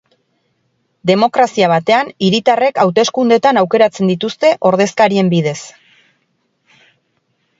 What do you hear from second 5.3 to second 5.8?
bidez.